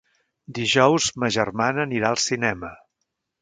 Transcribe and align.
Dijous 0.59 1.09
ma 1.23 1.29
germana 1.35 1.85
anirà 1.89 2.11
al 2.11 2.19
cinema. 2.25 2.73